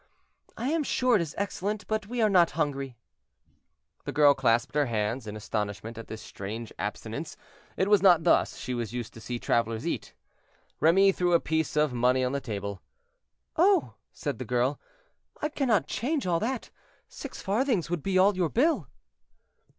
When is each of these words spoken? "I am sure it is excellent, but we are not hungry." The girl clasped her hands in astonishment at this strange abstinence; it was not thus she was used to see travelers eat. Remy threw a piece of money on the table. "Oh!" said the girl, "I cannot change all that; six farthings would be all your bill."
"I 0.57 0.69
am 0.69 0.81
sure 0.81 1.13
it 1.15 1.21
is 1.21 1.35
excellent, 1.37 1.85
but 1.85 2.07
we 2.07 2.23
are 2.23 2.27
not 2.29 2.49
hungry." 2.57 2.97
The 4.05 4.11
girl 4.11 4.33
clasped 4.33 4.73
her 4.73 4.87
hands 4.87 5.27
in 5.27 5.35
astonishment 5.37 5.95
at 5.95 6.07
this 6.07 6.23
strange 6.23 6.73
abstinence; 6.79 7.37
it 7.77 7.87
was 7.87 8.01
not 8.01 8.23
thus 8.23 8.57
she 8.57 8.73
was 8.73 8.93
used 8.95 9.13
to 9.13 9.21
see 9.21 9.37
travelers 9.37 9.85
eat. 9.85 10.15
Remy 10.79 11.11
threw 11.11 11.33
a 11.33 11.39
piece 11.39 11.75
of 11.75 11.93
money 11.93 12.23
on 12.23 12.31
the 12.31 12.41
table. 12.41 12.81
"Oh!" 13.57 13.93
said 14.11 14.39
the 14.39 14.43
girl, 14.43 14.79
"I 15.39 15.49
cannot 15.49 15.85
change 15.85 16.25
all 16.25 16.39
that; 16.39 16.71
six 17.07 17.43
farthings 17.43 17.91
would 17.91 18.01
be 18.01 18.17
all 18.17 18.35
your 18.35 18.49
bill." 18.49 18.87